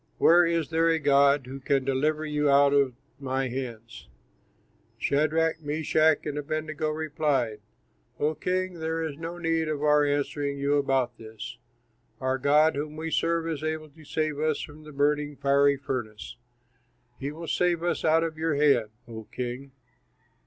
[0.17, 4.07] Where is there a god who can deliver you out of my hands?"
[4.97, 7.59] Shadrach, Meshach, and Abednego replied,
[8.19, 11.59] "O king, there is no need of our answering you about this.
[12.19, 16.35] Our God whom we serve is able to save us from the burning, fiery furnace;
[17.19, 19.71] he will save us out of your hand, O king.